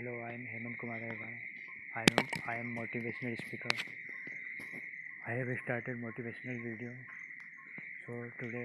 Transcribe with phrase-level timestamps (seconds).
[0.00, 1.32] Hello I am Hemant Kumar Agarwal
[1.96, 3.74] I am I am motivational speaker
[5.28, 6.92] I have started motivational video
[8.04, 8.62] so today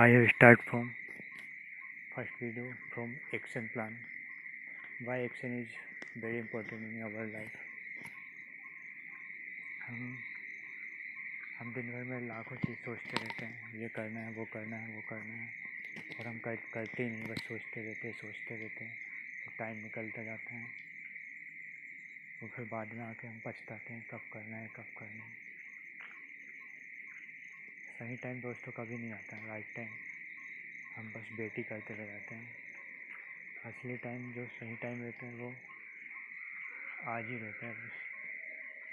[0.00, 0.88] I have start from
[2.14, 3.98] first video from action plan
[5.02, 5.76] why action is
[6.24, 7.60] very important in our life
[9.86, 10.18] हम
[11.58, 14.94] हम दिन भर में लाखों चीज़ सोचते रहते हैं। ये करना है वो करना है
[14.96, 15.48] वो करना है।
[16.20, 19.11] और हम कर, करते ही नहीं बस सोचते रहते सोचते रहते हैं।
[19.48, 20.66] टाइम निकलता जाता है।
[22.42, 25.32] और फिर बाद में आके हम पछताते हैं, कब करना है, कब करना है।
[27.98, 29.88] सही टाइम दोस्तों कभी नहीं आता है राइट टाइम
[30.96, 32.56] हम बस बेटी करते रह जाते हैं।
[33.64, 35.56] असली टाइम जो सही टाइम रहता है, वो
[37.04, 37.92] आज ही रहता है। बस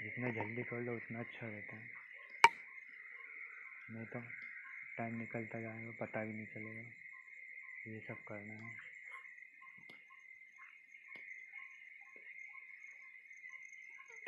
[0.02, 1.90] जितना जल्दी कर लो, उतना अच्छा रहता है।
[3.90, 4.20] नहीं तो
[4.96, 6.90] टाइम निकलता जाएगा, पता भी नहीं चलेगा।
[7.92, 8.99] ये सब करना है।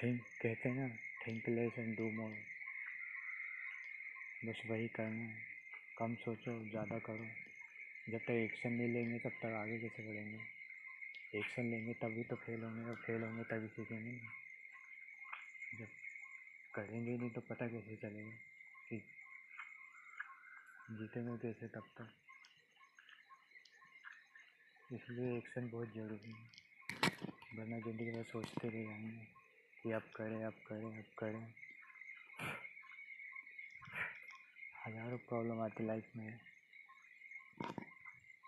[0.02, 0.88] थिंक कहते हैं ना
[1.26, 2.34] think less and do more
[4.46, 5.34] बस वही करना है।
[5.98, 7.26] कम सोचो, ज़्यादा करो।
[8.12, 10.38] जब तक एक्शन नहीं लेंगे, तब तक आगे कैसे बढ़ेंगे?
[11.38, 14.18] एक्शन लेंगे, तभी तो फेल होंगे। और फेल होंगे, तभी सीखेंगे
[15.78, 15.86] जब
[16.74, 18.30] करेंगे नहीं तो पता कैसे चलेगा?
[18.88, 18.98] कि
[20.90, 22.12] जीतेंगे कैसे तब तक?
[24.92, 26.50] इसलिए एक्शन बहुत ज़रूरी है।
[27.58, 29.41] वरना ज़िंदगी भर सोचते रह जाएँगे।
[29.82, 31.54] कि अब करें अब करें अब करें।
[34.86, 36.40] हज़ारों प्रॉब्लम आती लाइफ में।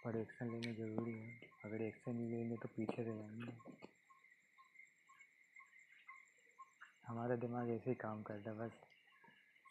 [0.04, 3.52] पर एक्शन लेना ज़रूरी है। अगर एक्शन नहीं लेंगे तो पीछे रह जाएँगे।
[7.06, 8.72] हमारा दिमाग ऐसे ही काम करता है, बस।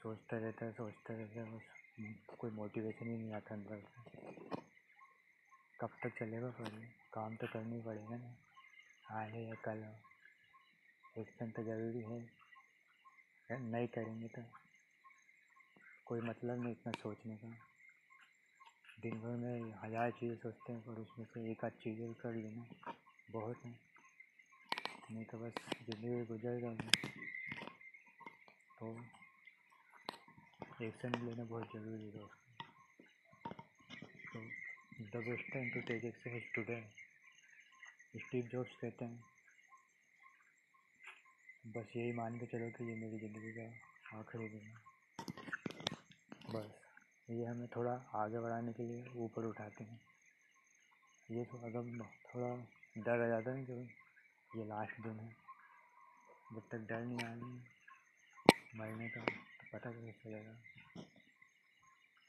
[0.04, 4.02] सोचता रहता है, सोचता रहता है, बस। कोई मोटिवेशन ही नहीं आता अंदर से।
[5.82, 6.94] कब तक चलेगा फिर?
[7.14, 8.36] काम तो करना ही पड़ेगा ना।
[9.22, 10.13] आज है या कल। हो
[11.16, 14.42] एक्शन तो ज़रूरी है। नहीं करेंगे तो
[16.08, 17.50] कोई मतलब नहीं इतना सोचने का।
[19.02, 22.66] दिन भर में हज़ार चीज़ें सोचते हैं पर उसमें से एक आध चीज़ें कर लेना
[23.32, 23.72] बहुत है।
[25.12, 26.90] नहीं तो बस ज़िंदगी गुजर जाएगी
[28.80, 28.92] तो
[30.82, 32.26] एक्शन लेना बहुत ज़रूरी है
[34.26, 34.40] तो
[35.12, 36.82] the best time to take action today.
[38.16, 39.33] Steve Jobs कहते हैं।
[41.64, 44.74] बस यही मान के चलो कि ये मेरी ज़िंदगी का आखिरी दिन है।
[46.54, 46.72] बस,
[47.30, 50.00] ये हमें थोड़ा आगे बढ़ाने के लिए ऊपर उठाते हैं।
[51.30, 52.50] ये तो अगर थोड़ा
[52.98, 53.80] डर आ जाता है कि
[54.60, 55.30] ये लास्ट दिन है।
[56.54, 57.48] जब तक डर नहीं आएगा
[58.78, 60.58] मरने का तो पता कैसे चलेगा।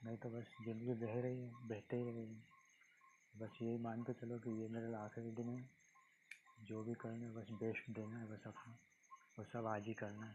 [0.05, 2.43] नहीं तो बस ज़िंदगी बह रही है, बहते ही रहेगी
[3.35, 5.63] बस यही मान के चलो कि ये मेरा आखिरी दिन है।
[6.67, 8.77] जो भी करना है, बस बेस्ट देना है, बस अपना।
[9.39, 10.35] वो सब आज ही करना है।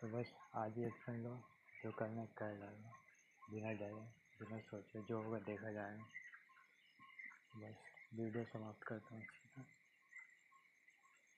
[0.00, 1.36] तो बस आज ही एक्शन लो,
[1.84, 2.92] जो करना है कर डालो।
[3.50, 4.02] बिना डरे,
[4.40, 6.04] बिना सोचे, जो होगा देखा जाएगा।
[7.56, 7.76] बस
[8.14, 9.24] वीडियो समाप्त करता हूँ